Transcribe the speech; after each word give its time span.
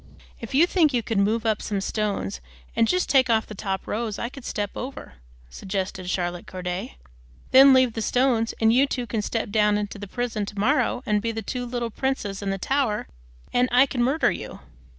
"If 0.39 0.55
you 0.55 0.65
think 0.65 0.93
you 0.95 1.03
could 1.03 1.19
move 1.19 1.45
up 1.45 1.61
some 1.61 1.79
stones 1.79 2.41
and 2.75 2.87
just 2.87 3.07
take 3.07 3.29
off 3.29 3.45
the 3.45 3.53
top 3.53 3.85
rows, 3.85 4.17
I 4.17 4.29
could 4.29 4.43
step 4.45 4.71
out 4.75 4.79
over," 4.79 5.13
suggested 5.51 6.09
Charlotte 6.09 6.47
Corday. 6.47 6.97
"Then 7.51 7.71
leave 7.71 7.93
the 7.93 8.01
stones, 8.01 8.55
and 8.59 8.73
you 8.73 8.87
two 8.87 9.05
can 9.05 9.21
step 9.21 9.51
down 9.51 9.77
into 9.77 9.99
the 9.99 10.07
prison 10.07 10.47
to 10.47 10.57
morrow 10.59 11.03
and 11.05 11.21
be 11.21 11.31
the 11.31 11.43
two 11.43 11.67
little 11.67 11.91
princes 11.91 12.41
in 12.41 12.49
the 12.49 12.57
Tower, 12.57 13.09
and 13.53 13.69
I 13.71 13.85
can 13.85 14.01
murder 14.01 14.31
you." 14.31 14.61